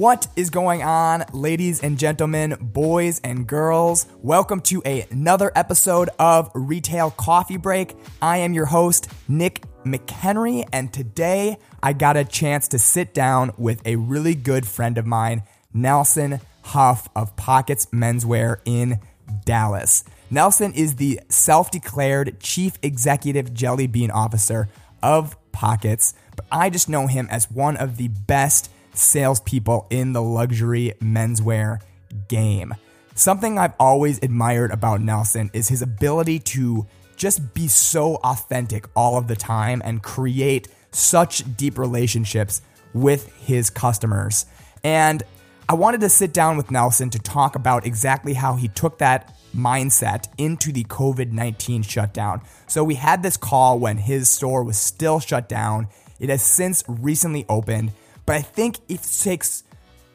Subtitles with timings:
[0.00, 4.06] What is going on, ladies and gentlemen, boys and girls?
[4.22, 7.94] Welcome to another episode of Retail Coffee Break.
[8.22, 13.52] I am your host, Nick McHenry, and today I got a chance to sit down
[13.58, 15.42] with a really good friend of mine,
[15.74, 19.00] Nelson Huff of Pockets Menswear in
[19.44, 20.02] Dallas.
[20.30, 24.70] Nelson is the self declared Chief Executive Jelly Bean Officer
[25.02, 30.22] of Pockets, but I just know him as one of the best salespeople in the
[30.22, 31.80] luxury menswear
[32.28, 32.74] game.
[33.14, 39.18] Something I've always admired about Nelson is his ability to just be so authentic all
[39.18, 42.62] of the time and create such deep relationships
[42.94, 44.46] with his customers.
[44.82, 45.22] And
[45.68, 49.36] I wanted to sit down with Nelson to talk about exactly how he took that
[49.54, 52.40] mindset into the COVID 19 shutdown.
[52.66, 55.88] So we had this call when his store was still shut down.
[56.18, 57.92] It has since recently opened,
[58.26, 59.64] but I think it takes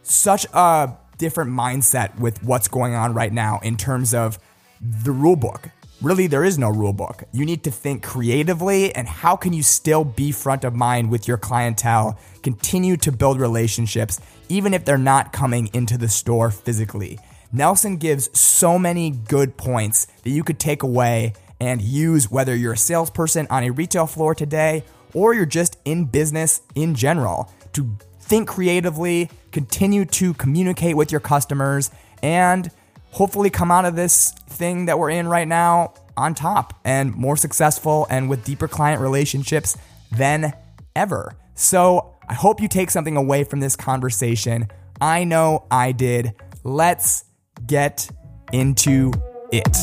[0.03, 4.39] such a different mindset with what's going on right now in terms of
[4.81, 5.69] the rule book.
[6.01, 7.23] Really, there is no rule book.
[7.31, 11.27] You need to think creatively and how can you still be front of mind with
[11.27, 17.17] your clientele, continue to build relationships, even if they're not coming into the store physically.
[17.53, 22.73] Nelson gives so many good points that you could take away and use whether you're
[22.73, 24.83] a salesperson on a retail floor today
[25.13, 31.21] or you're just in business in general to think creatively, continue to communicate with your
[31.21, 32.71] customers, and
[33.11, 37.37] hopefully come out of this thing that we're in right now on top and more
[37.37, 39.77] successful and with deeper client relationships
[40.11, 40.53] than
[40.95, 41.35] ever.
[41.53, 44.67] So I hope you take something away from this conversation.
[44.99, 46.33] I know I did.
[46.63, 47.25] Let's
[47.65, 48.09] get
[48.51, 49.11] into
[49.51, 49.77] it.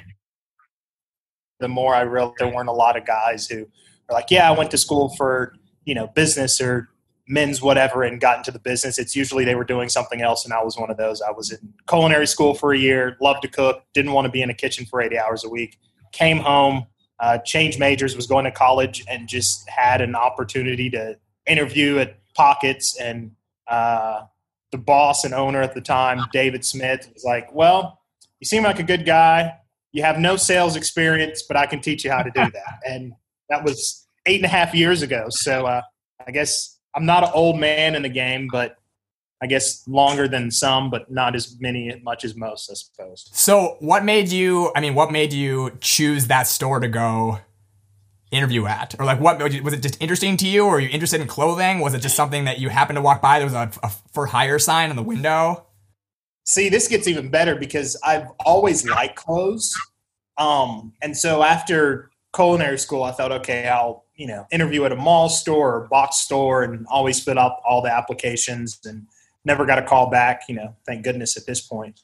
[1.59, 3.67] the more I realized there weren't a lot of guys who
[4.09, 5.53] are like, yeah, I went to school for
[5.85, 6.89] you know business or
[7.27, 8.97] men's whatever and got into the business.
[8.97, 11.21] It's usually they were doing something else, and I was one of those.
[11.21, 14.41] I was in culinary school for a year, loved to cook, didn't want to be
[14.41, 15.79] in a kitchen for 80 hours a week.
[16.11, 16.85] Came home,
[17.19, 22.17] uh, changed majors, was going to college, and just had an opportunity to interview at
[22.35, 23.31] Pockets and
[23.67, 24.23] uh,
[24.71, 27.99] the boss and owner at the time, David Smith, was like, "Well,
[28.39, 29.55] you seem like a good guy.
[29.91, 33.13] You have no sales experience, but I can teach you how to do that." And
[33.49, 35.27] that was eight and a half years ago.
[35.29, 35.81] So uh,
[36.25, 38.77] I guess I'm not an old man in the game, but
[39.41, 43.29] I guess longer than some, but not as many much as most, I suppose.
[43.33, 44.71] So, what made you?
[44.73, 47.39] I mean, what made you choose that store to go
[48.33, 51.27] interview at, or like what was it just interesting to you, or you interested in
[51.27, 51.79] clothing?
[51.79, 53.39] Was it just something that you happened to walk by?
[53.39, 55.67] There was a, a for hire sign in the window.
[56.45, 59.73] See, this gets even better because I've always liked clothes,
[60.37, 64.95] um, and so after culinary school, I thought, okay, I'll you know interview at a
[64.95, 69.07] mall store or box store, and always fill out all the applications, and
[69.45, 70.41] never got a call back.
[70.49, 72.01] You know, thank goodness at this point.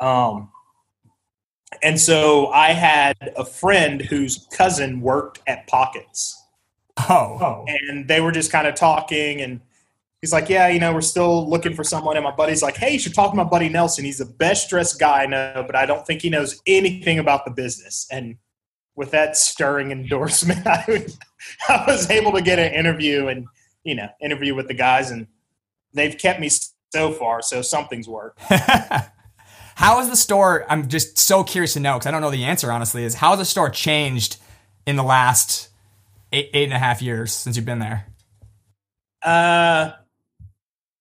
[0.00, 0.50] Um,
[1.82, 6.40] and so I had a friend whose cousin worked at Pockets.
[6.98, 7.64] Oh.
[7.66, 9.60] And they were just kind of talking and
[10.20, 12.16] he's like, Yeah, you know, we're still looking for someone.
[12.16, 14.04] And my buddy's like, Hey, you should talk to my buddy Nelson.
[14.04, 17.44] He's the best dressed guy I know, but I don't think he knows anything about
[17.44, 18.06] the business.
[18.10, 18.36] And
[18.94, 21.06] with that stirring endorsement, I,
[21.68, 23.46] I was able to get an interview and,
[23.84, 25.26] you know, interview with the guys and
[25.92, 26.48] they've kept me
[26.94, 28.40] so far, so something's worked.
[29.76, 30.64] how has the store?
[30.70, 32.72] I'm just so curious to know because I don't know the answer.
[32.72, 34.38] Honestly, is how has the store changed
[34.86, 35.68] in the last
[36.32, 38.06] eight eight and a half years since you've been there?
[39.22, 39.92] Uh,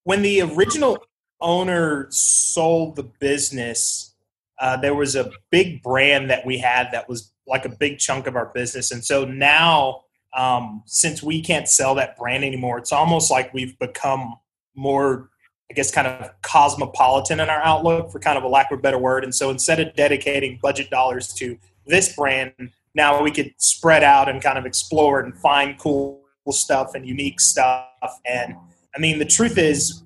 [0.03, 0.97] when the original
[1.39, 4.13] owner sold the business,
[4.59, 8.27] uh, there was a big brand that we had that was like a big chunk
[8.27, 10.01] of our business, and so now.
[10.37, 14.35] Um, since we can't sell that brand anymore, it's almost like we've become
[14.75, 15.29] more
[15.69, 18.81] I guess, kind of cosmopolitan in our outlook, for kind of a lack of a
[18.81, 19.23] better word.
[19.23, 22.53] And so instead of dedicating budget dollars to this brand,
[22.93, 27.39] now we could spread out and kind of explore and find cool stuff and unique
[27.39, 27.89] stuff.
[28.25, 28.55] And
[28.95, 30.03] I mean, the truth is,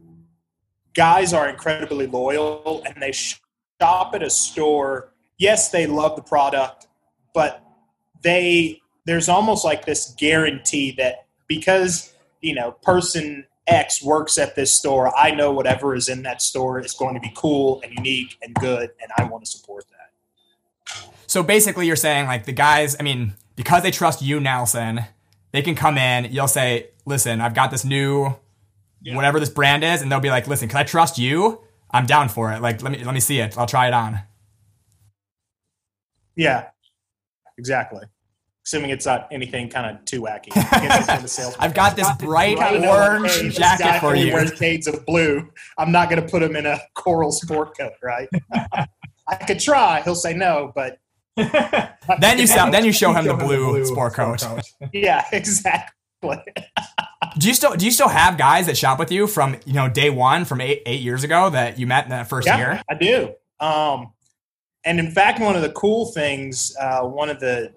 [0.93, 5.13] guys are incredibly loyal and they shop at a store.
[5.37, 6.87] Yes, they love the product,
[7.33, 7.63] but
[8.21, 14.73] they there's almost like this guarantee that because you know person X works at this
[14.73, 18.37] store, I know whatever is in that store is going to be cool and unique
[18.41, 21.13] and good, and I want to support that.
[21.27, 25.01] So basically, you're saying like the guys, I mean, because they trust you, Nelson,
[25.51, 26.31] they can come in.
[26.31, 28.35] You'll say, "Listen, I've got this new,
[29.01, 29.15] yeah.
[29.15, 31.61] whatever this brand is," and they'll be like, "Listen, can I trust you?
[31.91, 32.61] I'm down for it.
[32.61, 33.57] Like, let me let me see it.
[33.57, 34.19] I'll try it on."
[36.35, 36.69] Yeah,
[37.57, 38.05] exactly
[38.69, 40.49] assuming it's not anything kind of too wacky.
[41.59, 44.31] I've got this bright orange hey, jacket for you.
[44.31, 45.49] Wears shades of blue.
[45.79, 48.29] I'm not going to put him in a coral sport coat, right?
[49.27, 50.01] I could try.
[50.01, 50.99] He'll say no, but
[51.35, 54.41] then you sell, then you show him the blue, blue sport, coat.
[54.41, 54.61] coat.
[54.93, 56.37] yeah, exactly.
[57.39, 59.89] do you still do you still have guys that shop with you from you know
[59.89, 62.81] day one from eight eight years ago that you met in that first yeah, year?
[62.87, 63.33] I do.
[63.59, 64.13] Um,
[64.85, 67.73] and in fact, one of the cool things, uh, one of the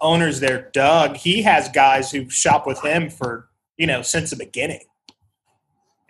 [0.00, 4.36] owners there, Doug, he has guys who shop with him for, you know, since the
[4.36, 4.84] beginning.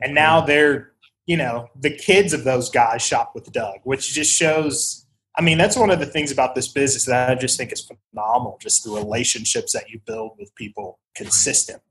[0.00, 0.92] And now they're,
[1.26, 5.06] you know, the kids of those guys shop with Doug, which just shows
[5.38, 7.86] I mean, that's one of the things about this business that I just think is
[8.12, 11.82] phenomenal, just the relationships that you build with people consistently.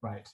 [0.00, 0.26] Right.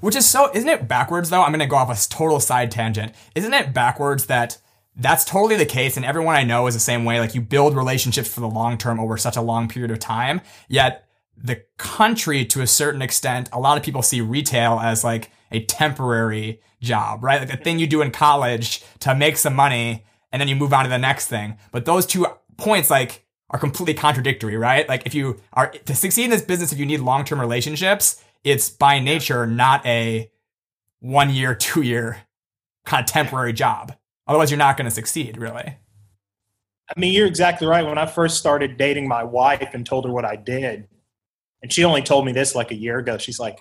[0.00, 1.42] Which is so, isn't it backwards though?
[1.42, 3.14] I'm going to go off a total side tangent.
[3.34, 4.58] Isn't it backwards that
[5.00, 7.18] that's totally the case and everyone i know is the same way.
[7.18, 10.40] Like you build relationships for the long term over such a long period of time
[10.68, 15.30] yet the country to a certain extent a lot of people see retail as like
[15.50, 17.40] a temporary job right?
[17.40, 20.72] Like the thing you do in college to make some money and then you move
[20.72, 21.56] on to the next thing.
[21.72, 22.26] But those two
[22.56, 24.88] points like are completely contradictory right?
[24.88, 28.70] Like if you are to succeed in this business if you need long-term relationships it's
[28.70, 30.30] by nature not a
[31.00, 32.18] one year two year
[32.84, 33.94] kind of temporary job
[34.30, 35.76] Otherwise, you're not going to succeed, really.
[36.88, 37.84] I mean, you're exactly right.
[37.84, 40.86] When I first started dating my wife and told her what I did,
[41.62, 43.58] and she only told me this like a year ago, she's like,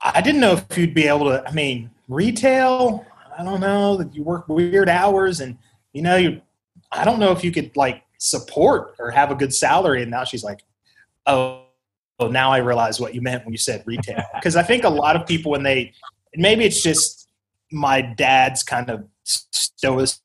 [0.00, 1.48] I didn't know if you'd be able to.
[1.48, 3.06] I mean, retail,
[3.38, 5.56] I don't know, that you work weird hours and,
[5.92, 6.42] you know, you,
[6.90, 10.02] I don't know if you could like support or have a good salary.
[10.02, 10.64] And now she's like,
[11.26, 11.66] oh,
[12.18, 14.24] oh now I realize what you meant when you said retail.
[14.34, 15.92] Because I think a lot of people, when they,
[16.34, 17.21] maybe it's just
[17.72, 20.20] my dad's kind of stoicism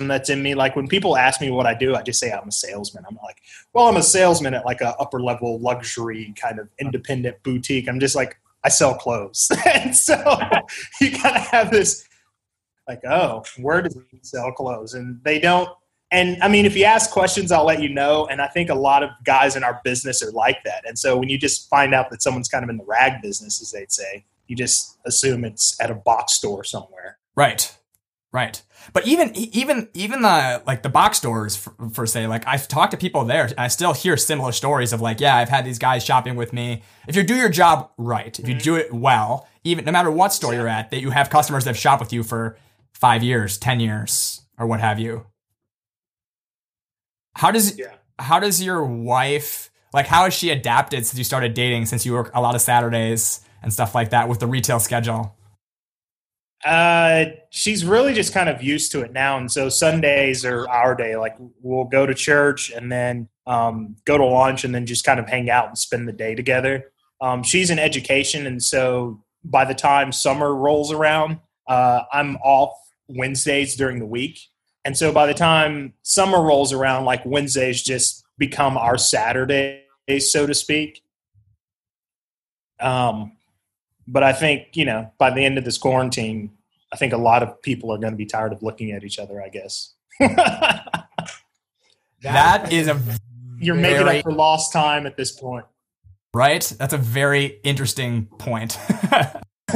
[0.00, 0.54] that's in me.
[0.54, 3.04] Like when people ask me what I do, I just say I'm a salesman.
[3.08, 3.38] I'm like,
[3.72, 7.88] well, I'm a salesman at like a upper level luxury kind of independent boutique.
[7.88, 9.50] I'm just like, I sell clothes.
[9.74, 10.14] and so
[11.00, 12.08] you kind of have this
[12.88, 14.94] like, oh, where does he sell clothes?
[14.94, 15.68] And they don't.
[16.10, 18.26] And I mean, if you ask questions, I'll let you know.
[18.26, 20.86] And I think a lot of guys in our business are like that.
[20.86, 23.62] And so when you just find out that someone's kind of in the rag business,
[23.62, 27.18] as they'd say, you just assume it's at a box store somewhere.
[27.34, 27.74] Right.
[28.32, 28.62] Right.
[28.92, 32.90] But even even even the like the box stores for, for, say like I've talked
[32.90, 35.78] to people there and I still hear similar stories of like yeah I've had these
[35.78, 36.82] guys shopping with me.
[37.06, 38.62] If you do your job right, if you mm-hmm.
[38.62, 41.70] do it well, even no matter what store you're at, that you have customers that
[41.70, 42.58] have shopped with you for
[42.94, 45.26] five years, ten years, or what have you.
[47.34, 47.94] How does yeah.
[48.18, 52.12] how does your wife like how has she adapted since you started dating since you
[52.12, 53.40] work a lot of Saturdays?
[53.62, 55.36] And stuff like that with the retail schedule?
[56.64, 60.94] Uh, she's really just kind of used to it now, and so Sundays are our
[60.94, 61.16] day.
[61.16, 65.18] Like we'll go to church and then um, go to lunch, and then just kind
[65.18, 66.92] of hang out and spend the day together.
[67.20, 72.72] Um, she's in education, and so by the time summer rolls around, uh, I'm off
[73.08, 74.38] Wednesdays during the week,
[74.84, 79.82] and so by the time summer rolls around, like Wednesdays just become our Saturdays,
[80.30, 81.02] so to speak.
[82.78, 83.32] Um,
[84.06, 86.50] but I think you know by the end of this quarantine,
[86.92, 89.18] I think a lot of people are going to be tired of looking at each
[89.18, 89.42] other.
[89.42, 89.94] I guess.
[92.22, 93.00] that is a
[93.58, 95.64] you're very, making up for lost time at this point.
[96.34, 96.72] Right?
[96.78, 98.78] That's a very interesting point.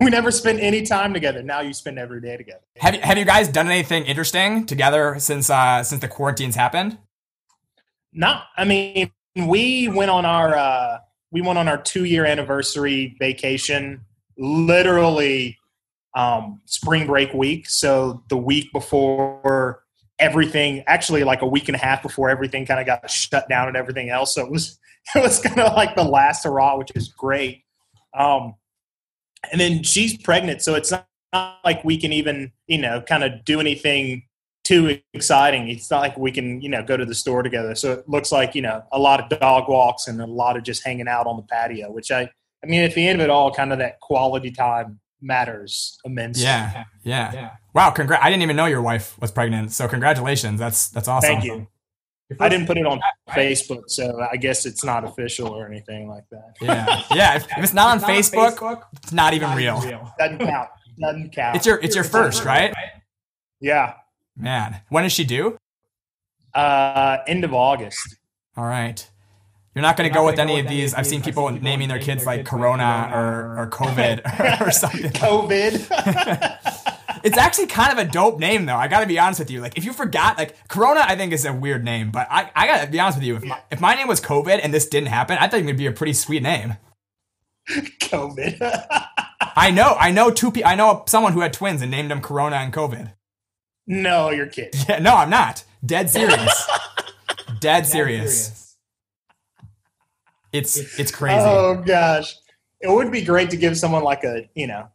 [0.00, 1.42] we never spent any time together.
[1.42, 2.62] Now you spend every day together.
[2.78, 6.98] Have you, have you guys done anything interesting together since uh, since the quarantines happened?
[8.12, 10.98] No, I mean we went on our uh,
[11.34, 14.00] we went on our two year anniversary vacation
[14.38, 15.58] literally
[16.14, 17.68] um, spring break week.
[17.68, 19.82] So the week before
[20.20, 23.66] everything, actually like a week and a half before everything kind of got shut down
[23.66, 24.32] and everything else.
[24.32, 24.78] So it was
[25.14, 27.64] it was kind of like the last hurrah, which is great.
[28.16, 28.54] Um,
[29.50, 33.24] and then she's pregnant, so it's not, not like we can even you know kind
[33.24, 34.22] of do anything
[34.64, 35.68] too exciting.
[35.68, 37.74] It's not like we can, you know, go to the store together.
[37.74, 40.62] So it looks like, you know, a lot of dog walks and a lot of
[40.62, 43.30] just hanging out on the patio, which I, I mean, at the end of it
[43.30, 46.44] all, kind of that quality time matters immensely.
[46.44, 47.32] Yeah, yeah.
[47.32, 47.50] yeah.
[47.74, 48.24] Wow, congrats!
[48.24, 50.60] I didn't even know your wife was pregnant, so congratulations.
[50.60, 51.28] That's that's awesome.
[51.28, 51.66] Thank you.
[52.40, 56.24] I didn't put it on Facebook, so I guess it's not official or anything like
[56.30, 56.54] that.
[56.60, 57.36] Yeah, yeah.
[57.36, 59.80] If, if it's not on it's Facebook, Facebook, it's not even not real.
[59.82, 60.14] real.
[60.18, 60.68] Doesn't count.
[60.98, 61.56] Doesn't count.
[61.56, 62.72] It's your it's your first, right?
[63.60, 63.94] Yeah.
[64.36, 65.58] Man, when is she due?
[66.52, 68.16] Uh, end of August.
[68.56, 69.08] All right.
[69.74, 70.94] You're not going to go with any of these.
[70.94, 75.10] I've seen people naming their kids like Corona or, or COVID or something.
[75.10, 75.74] COVID.
[77.24, 78.76] it's actually kind of a dope name, though.
[78.76, 79.60] I got to be honest with you.
[79.60, 82.66] Like, if you forgot, like Corona, I think is a weird name, but I, I
[82.68, 83.34] got to be honest with you.
[83.34, 85.76] If my, if my name was COVID and this didn't happen, I thought it would
[85.76, 86.76] be a pretty sweet name.
[87.68, 88.58] COVID.
[89.56, 89.96] I know.
[89.98, 90.70] I know two people.
[90.70, 93.12] I know someone who had twins and named them Corona and COVID.
[93.86, 94.80] No, you're kidding.
[94.88, 95.64] Yeah, no, I'm not.
[95.84, 96.70] Dead serious.
[97.60, 98.76] Dead, serious.
[100.52, 101.40] It's it's crazy.
[101.40, 102.36] Oh gosh,
[102.80, 104.88] it would be great to give someone like a you know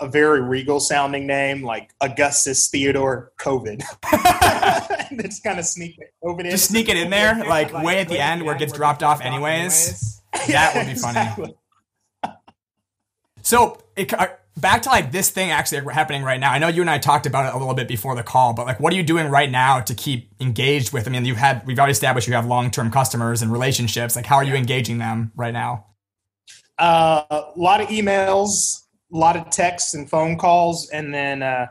[0.00, 3.80] a very regal sounding name like Augustus Theodore COVID.
[5.22, 8.08] Just kind of sneak it over Just sneak it in there, like, like way at
[8.08, 10.20] the end where it gets dropped off anyways.
[10.48, 11.54] That would be funny.
[13.42, 14.12] So it,
[14.56, 16.52] back to like this thing actually happening right now.
[16.52, 18.66] I know you and I talked about it a little bit before the call, but
[18.66, 21.06] like, what are you doing right now to keep engaged with?
[21.06, 24.16] I mean, you've had we've already established you have long term customers and relationships.
[24.16, 25.86] Like, how are you engaging them right now?
[26.78, 28.82] Uh, a lot of emails,
[29.12, 31.66] a lot of texts and phone calls, and then uh,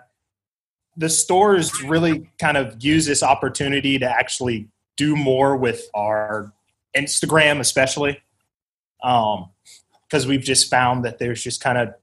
[0.98, 6.54] the stores really kind of use this opportunity to actually do more with our
[6.96, 8.22] Instagram, especially.
[9.04, 9.50] Um,
[10.08, 11.94] because we've just found that there's just kind of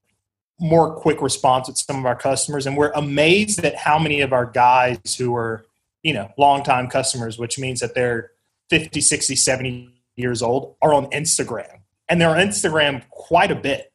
[0.62, 2.66] more quick response with some of our customers.
[2.66, 5.66] And we're amazed at how many of our guys who are
[6.02, 8.32] you know longtime customers which means that they're
[8.70, 11.80] 50 60 70 years old are on instagram.
[12.08, 13.92] And they're on instagram quite a bit.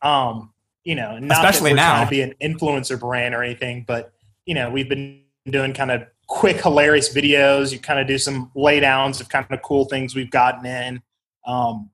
[0.00, 0.52] Um
[0.84, 4.14] you know not especially now trying to be an influencer brand or anything but
[4.46, 7.72] you know we've been doing kind of quick hilarious videos.
[7.72, 11.02] You kind of do some laydowns of kind of cool things we've gotten in.
[11.46, 11.90] Um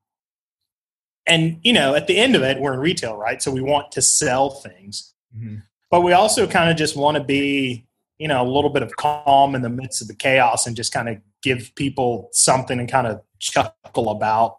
[1.26, 3.42] and you know at the end of it we're in retail right?
[3.42, 5.12] So we want to sell things.
[5.36, 5.56] Mm-hmm.
[5.90, 7.86] but we also kind of just want to be
[8.18, 10.92] you know a little bit of calm in the midst of the chaos and just
[10.92, 14.56] kind of give people something and kind of chuckle about.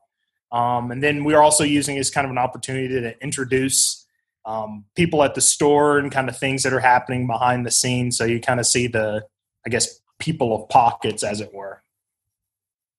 [0.51, 4.05] Um, and then we're also using as kind of an opportunity to introduce
[4.45, 8.17] um, people at the store and kind of things that are happening behind the scenes.
[8.17, 9.25] So you kind of see the
[9.67, 11.83] i guess people of pockets as it were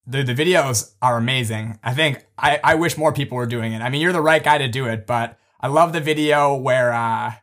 [0.09, 1.79] the, the videos are amazing.
[1.85, 3.83] I think I, I wish more people were doing it.
[3.83, 6.93] I mean, you're the right guy to do it, but I love the video where
[6.93, 7.35] uh,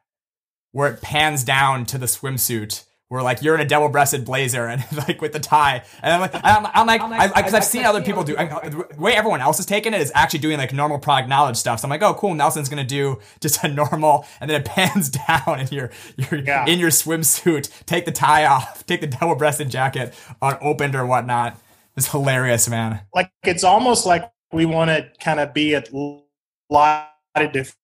[0.72, 4.84] where it pans down to the swimsuit where like you're in a double-breasted blazer and
[5.08, 8.24] like with the tie, and I'm like, I'm, I'm like, because I've seen other people
[8.24, 8.36] do.
[8.36, 11.58] I, the way everyone else is taking it is actually doing like normal product knowledge
[11.58, 11.80] stuff.
[11.80, 12.34] So I'm like, oh, cool.
[12.34, 16.66] Nelson's gonna do just a normal, and then it pans down, and you're you're yeah.
[16.66, 17.70] in your swimsuit.
[17.86, 21.62] Take the tie off, take the double-breasted jacket unopened or whatnot.
[21.98, 23.02] It's hilarious, man.
[23.14, 25.84] Like it's almost like we want to kind of be a
[26.70, 27.80] lot of different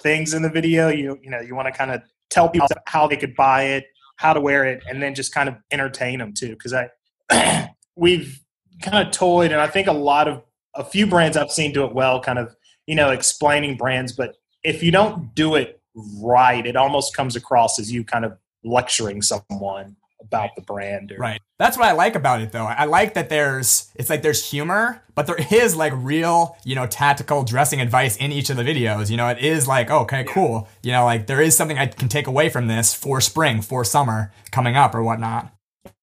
[0.00, 0.88] things in the video.
[0.88, 3.86] You you know you want to kind of tell people how they could buy it,
[4.16, 6.50] how to wear it, and then just kind of entertain them too.
[6.50, 8.40] Because I we've
[8.82, 10.42] kind of toyed, and I think a lot of
[10.74, 14.12] a few brands I've seen do it well, kind of you know explaining brands.
[14.12, 15.82] But if you don't do it
[16.22, 18.32] right, it almost comes across as you kind of
[18.64, 21.12] lecturing someone about the brand.
[21.12, 21.40] Or, right.
[21.58, 22.64] That's what I like about it though.
[22.64, 26.86] I like that there's it's like there's humor, but there is like real, you know,
[26.86, 29.10] tactical dressing advice in each of the videos.
[29.10, 30.32] You know, it is like, oh, okay, yeah.
[30.32, 30.68] cool.
[30.82, 33.84] You know, like there is something I can take away from this for spring, for
[33.84, 35.52] summer coming up or whatnot.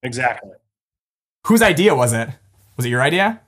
[0.03, 0.51] Exactly.
[1.47, 2.29] Whose idea was it?
[2.77, 3.41] Was it your idea?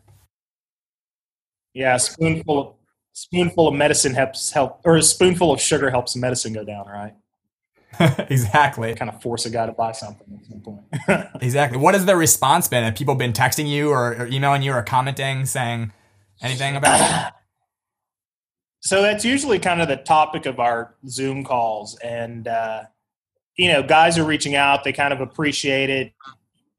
[1.73, 2.73] Yeah, a spoonful of
[3.13, 7.13] spoonful of medicine helps help or a spoonful of sugar helps medicine go down, right?
[8.29, 8.93] exactly.
[8.95, 11.27] Kind of force a guy to buy something at some point.
[11.41, 11.77] exactly.
[11.77, 12.83] What has the response been?
[12.83, 15.91] Have people been texting you or, or emailing you or commenting saying
[16.41, 17.33] anything about it?
[18.79, 21.97] So that's usually kind of the topic of our Zoom calls.
[21.97, 22.83] And, uh,
[23.57, 24.85] you know, guys are reaching out.
[24.85, 26.13] They kind of appreciate it.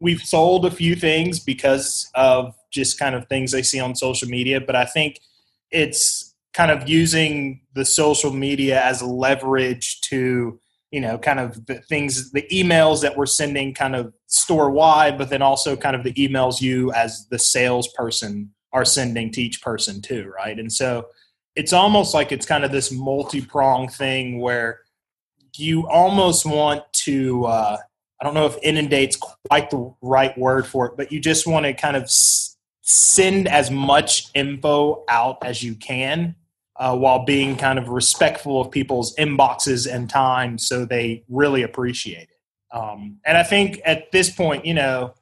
[0.01, 4.27] We've sold a few things because of just kind of things they see on social
[4.27, 4.59] media.
[4.59, 5.21] But I think
[5.71, 10.59] it's kind of using the social media as leverage to
[10.91, 15.19] you know, kind of the things, the emails that we're sending kind of store wide,
[15.19, 19.61] but then also kind of the emails you as the salesperson are sending to each
[19.61, 20.59] person too, right?
[20.59, 21.09] And so
[21.57, 24.81] it's almost like it's kind of this multi prong thing where
[25.57, 27.77] you almost want to, uh,
[28.21, 31.67] I don't know if inundate's quite the right word for it, but you just want
[31.67, 36.35] to kind of s- send as much info out as you can
[36.79, 42.29] uh, while being kind of respectful of people's inboxes and time so they really appreciate
[42.29, 42.77] it.
[42.77, 45.15] Um, and I think at this point, you know,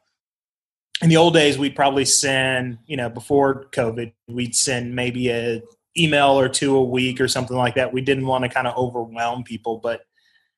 [1.03, 5.63] in the old days, we'd probably send, you know, before COVID, we'd send maybe a
[5.97, 7.93] email or two a week or something like that.
[7.93, 10.03] We didn't want to kind of overwhelm people, but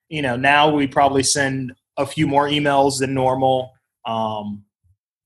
[0.09, 3.75] you know, now we probably send a few more emails than normal.
[4.07, 4.65] Um,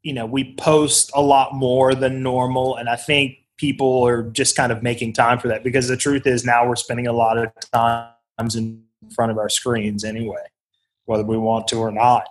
[0.02, 4.56] you know, we post a lot more than normal, and I think people are just
[4.56, 7.38] kind of making time for that because the truth is now we're spending a lot
[7.38, 8.82] of times in
[9.14, 10.42] front of our screens anyway,
[11.04, 12.24] whether we want to or not.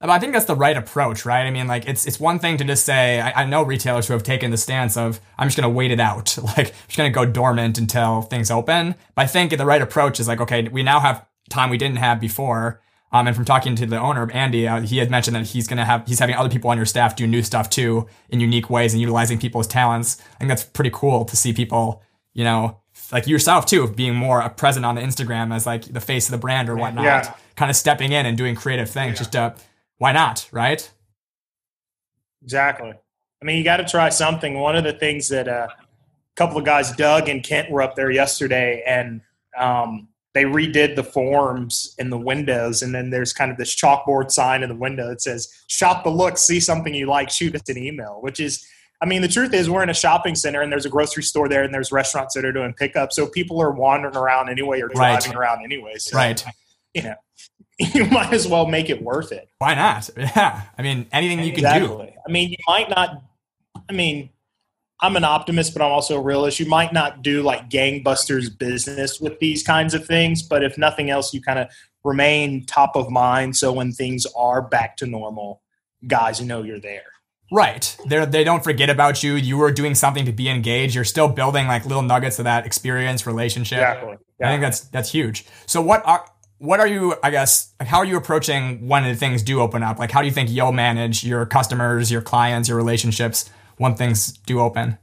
[0.00, 1.44] I think that's the right approach, right?
[1.46, 3.20] I mean, like it's it's one thing to just say.
[3.20, 5.90] I, I know retailers who have taken the stance of I'm just going to wait
[5.90, 8.94] it out, like I'm just going to go dormant until things open.
[9.14, 11.98] But I think the right approach is like, okay, we now have time we didn't
[11.98, 12.80] have before.
[13.12, 15.78] Um, and from talking to the owner, Andy, uh, he had mentioned that he's going
[15.78, 18.68] to have he's having other people on your staff do new stuff too in unique
[18.68, 20.20] ways and utilizing people's talents.
[20.34, 22.02] I think that's pretty cool to see people,
[22.34, 22.80] you know,
[23.12, 26.38] like yourself too, being more present on the Instagram as like the face of the
[26.38, 27.34] brand or whatnot, yeah.
[27.54, 29.18] kind of stepping in and doing creative things yeah.
[29.18, 29.54] just to
[29.98, 30.90] why not, right?
[32.42, 32.92] Exactly.
[33.40, 34.58] I mean, you got to try something.
[34.58, 35.84] One of the things that uh, a
[36.36, 39.20] couple of guys, Doug and Kent, were up there yesterday, and
[39.56, 44.30] um, they redid the forms in the windows, and then there's kind of this chalkboard
[44.30, 47.68] sign in the window that says "Shop the look, see something you like, shoot us
[47.68, 48.66] an email." Which is,
[49.00, 51.48] I mean, the truth is, we're in a shopping center, and there's a grocery store
[51.48, 54.88] there, and there's restaurants that are doing pickup, so people are wandering around anyway or
[54.88, 55.36] driving right.
[55.36, 55.94] around anyway.
[55.96, 56.44] So, right.
[56.92, 57.14] You know,
[57.78, 59.48] you might as well make it worth it.
[59.58, 60.10] Why not?
[60.18, 60.62] Yeah.
[60.76, 61.88] I mean, anything you exactly.
[61.88, 62.12] can do.
[62.26, 63.22] I mean, you might not,
[63.88, 64.30] I mean,
[65.00, 66.58] I'm an optimist, but I'm also a realist.
[66.58, 71.10] You might not do like gangbusters business with these kinds of things, but if nothing
[71.10, 71.68] else, you kind of
[72.02, 73.56] remain top of mind.
[73.56, 75.60] So when things are back to normal,
[76.06, 77.02] guys know you're there.
[77.52, 77.96] Right.
[78.06, 79.34] They they don't forget about you.
[79.34, 80.94] You were doing something to be engaged.
[80.94, 83.78] You're still building like little nuggets of that experience, relationship.
[83.78, 84.16] Exactly.
[84.40, 84.48] Yeah.
[84.48, 85.46] I think that's that's huge.
[85.66, 86.24] So what are
[86.58, 89.82] what are you i guess like how are you approaching when the things do open
[89.82, 93.94] up like how do you think you'll manage your customers your clients your relationships when
[93.94, 94.98] things do open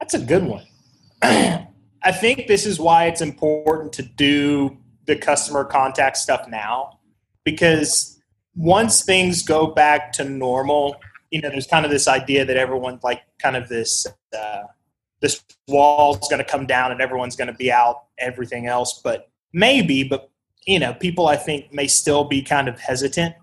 [0.00, 0.64] that's a good one
[1.22, 6.98] i think this is why it's important to do the customer contact stuff now
[7.44, 8.20] because
[8.56, 10.96] once things go back to normal
[11.30, 14.06] you know there's kind of this idea that everyone like kind of this
[14.38, 14.62] uh,
[15.20, 19.30] this wall's going to come down and everyone's going to be out everything else but
[19.52, 20.30] maybe but
[20.66, 23.34] you know, people I think may still be kind of hesitant.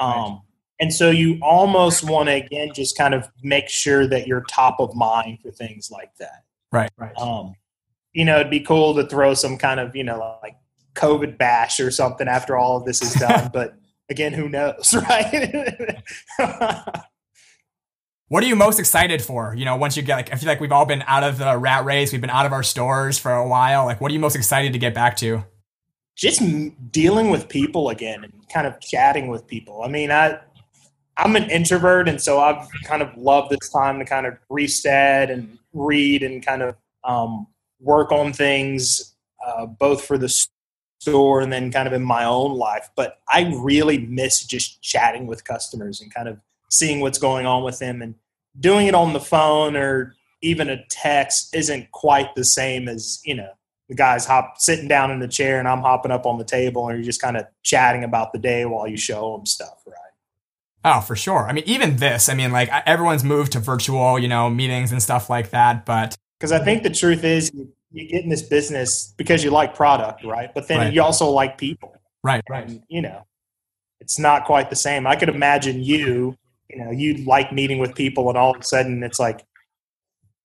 [0.00, 0.42] Um.
[0.80, 4.80] And so you almost want to again just kind of make sure that you're top
[4.80, 6.44] of mind for things like that.
[6.72, 6.90] Right.
[6.96, 7.16] Right.
[7.16, 7.54] Um,
[8.12, 10.56] you know, it'd be cool to throw some kind of you know like
[10.94, 13.74] COVID bash or something after all of this is done, but
[14.08, 16.02] again, who knows, right?
[18.28, 19.54] what are you most excited for?
[19.54, 21.56] You know, once you get like, I feel like we've all been out of the
[21.56, 23.84] rat race, we've been out of our stores for a while.
[23.84, 25.44] Like, what are you most excited to get back to?
[26.20, 26.42] just
[26.92, 29.82] dealing with people again and kind of chatting with people.
[29.82, 30.38] I mean, I
[31.20, 35.30] I'm an introvert, and so I've kind of loved this time to kind of reset
[35.30, 37.46] and read and kind of um,
[37.78, 39.14] work on things,
[39.46, 40.34] uh, both for the
[40.98, 42.88] store and then kind of in my own life.
[42.96, 46.38] But I really miss just chatting with customers and kind of
[46.70, 48.14] seeing what's going on with them and
[48.58, 53.34] doing it on the phone or even a text isn't quite the same as you
[53.34, 53.50] know
[53.88, 56.88] the guy's hop sitting down in the chair and I'm hopping up on the table
[56.88, 60.09] and you're just kind of chatting about the day while you show them stuff, right?
[60.84, 61.46] Oh, for sure.
[61.46, 65.02] I mean, even this, I mean, like everyone's moved to virtual, you know, meetings and
[65.02, 67.52] stuff like that, but because I think the truth is
[67.92, 70.52] you get in this business because you like product, right?
[70.54, 70.92] But then right.
[70.92, 71.94] you also like people.
[72.22, 72.66] Right, right.
[72.66, 73.26] And, you know,
[74.00, 75.06] it's not quite the same.
[75.06, 76.36] I could imagine you,
[76.70, 79.44] you know, you like meeting with people and all of a sudden it's like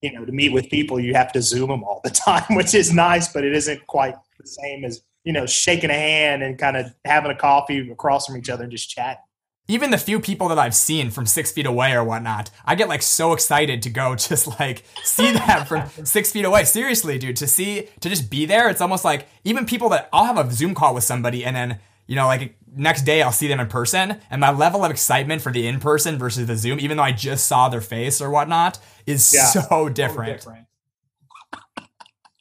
[0.05, 2.75] you know, to meet with people, you have to Zoom them all the time, which
[2.75, 6.59] is nice, but it isn't quite the same as, you know, shaking a hand and
[6.59, 9.23] kind of having a coffee across from each other and just chatting.
[9.67, 12.87] Even the few people that I've seen from six feet away or whatnot, I get
[12.87, 16.65] like so excited to go just like see them from six feet away.
[16.65, 20.25] Seriously, dude, to see, to just be there, it's almost like even people that I'll
[20.25, 23.47] have a Zoom call with somebody and then, you know, like next day I'll see
[23.47, 26.79] them in person, and my level of excitement for the in person versus the Zoom,
[26.79, 30.41] even though I just saw their face or whatnot, is yeah, so different.
[30.41, 30.67] So different.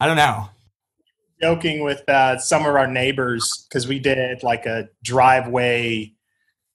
[0.01, 0.51] I don't know.
[1.41, 6.14] Joking with uh, some of our neighbors because we did like a driveway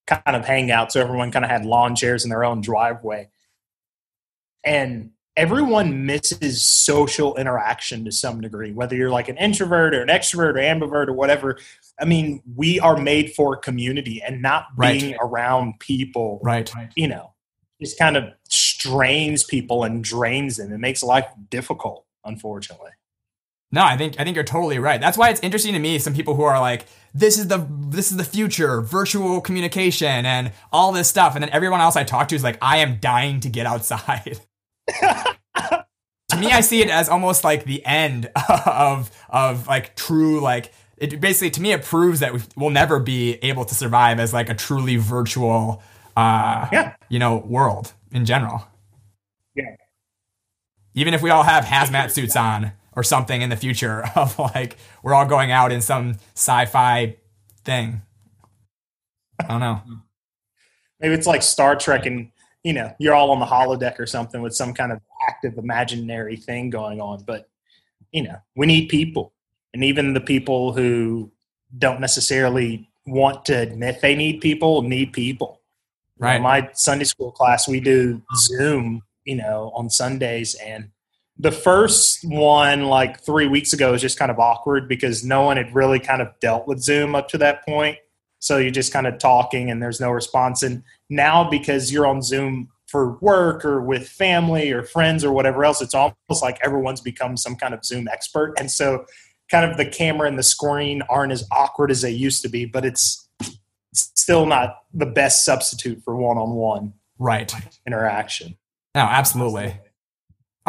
[0.09, 3.29] kind of hangout, so everyone kind of had lawn chairs in their own driveway,
[4.63, 10.09] and everyone misses social interaction to some degree, whether you're like an introvert or an
[10.09, 11.57] extrovert or ambivert or whatever.
[12.01, 15.17] I mean, we are made for community and not being right.
[15.21, 16.41] around people.
[16.43, 16.69] Right.
[16.95, 17.33] You know,
[17.81, 20.73] just kind of strains people and drains them.
[20.73, 22.91] It makes life difficult, unfortunately.
[23.71, 24.99] No, I think I think you're totally right.
[24.99, 25.99] That's why it's interesting to me.
[25.99, 30.51] Some people who are like, "This is the this is the future, virtual communication, and
[30.71, 33.39] all this stuff," and then everyone else I talk to is like, "I am dying
[33.41, 34.39] to get outside."
[34.99, 38.31] to me, I see it as almost like the end
[38.65, 43.35] of of like true like it basically to me it proves that we'll never be
[43.43, 45.81] able to survive as like a truly virtual
[46.17, 46.95] uh yeah.
[47.07, 48.67] you know world in general.
[49.53, 49.75] Yeah.
[50.95, 54.77] Even if we all have hazmat suits on or something in the future of like
[55.03, 57.15] we're all going out in some sci-fi
[57.63, 58.01] thing.
[59.39, 59.81] I don't know.
[60.99, 62.31] Maybe it's like Star Trek and
[62.63, 66.35] you know, you're all on the holodeck or something with some kind of active imaginary
[66.35, 67.23] thing going on.
[67.23, 67.49] But,
[68.11, 69.33] you know, we need people.
[69.73, 71.31] And even the people who
[71.77, 75.61] don't necessarily want to admit they need people need people.
[76.17, 76.33] Right.
[76.33, 80.55] You know, my Sunday school class, we do Zoom, you know, on Sundays.
[80.55, 80.89] And
[81.39, 85.55] the first one, like three weeks ago, was just kind of awkward because no one
[85.55, 87.97] had really kind of dealt with Zoom up to that point.
[88.39, 90.63] So you're just kind of talking and there's no response.
[90.63, 95.63] And now, because you're on Zoom for work or with family or friends or whatever
[95.63, 98.53] else, it's almost like everyone's become some kind of Zoom expert.
[98.59, 99.05] And so,
[99.49, 102.65] kind of the camera and the screen aren't as awkward as they used to be,
[102.65, 103.27] but it's
[103.93, 107.51] still not the best substitute for one on one right
[107.87, 108.57] interaction.
[108.93, 109.79] No, absolutely.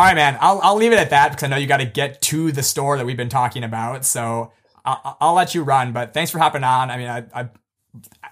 [0.01, 0.39] All right, man.
[0.41, 2.63] I'll, I'll leave it at that because I know you got to get to the
[2.63, 4.07] store that we've been talking about.
[4.07, 4.51] So
[4.83, 5.93] I'll, I'll let you run.
[5.93, 6.91] But thanks for hopping on.
[6.91, 7.49] I mean, I, I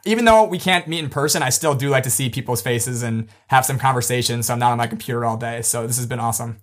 [0.06, 3.02] even though we can't meet in person, I still do like to see people's faces
[3.02, 4.46] and have some conversations.
[4.46, 5.60] So I'm not on my computer all day.
[5.60, 6.62] So this has been awesome.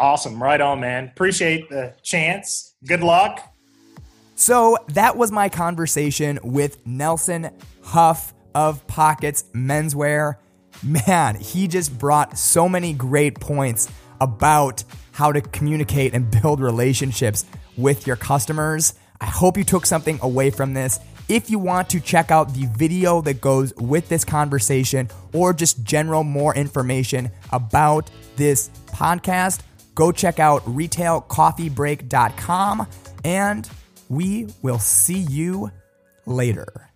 [0.00, 0.42] Awesome.
[0.42, 1.04] Right on, man.
[1.04, 2.74] Appreciate the chance.
[2.84, 3.54] Good luck.
[4.34, 7.50] So that was my conversation with Nelson
[7.84, 10.34] Huff of Pockets Menswear.
[10.82, 13.88] Man, he just brought so many great points
[14.20, 17.44] about how to communicate and build relationships
[17.76, 18.94] with your customers.
[19.20, 21.00] I hope you took something away from this.
[21.28, 25.82] If you want to check out the video that goes with this conversation or just
[25.84, 29.60] general more information about this podcast,
[29.94, 32.86] go check out retailcoffeebreak.com
[33.24, 33.68] and
[34.08, 35.70] we will see you
[36.24, 36.87] later.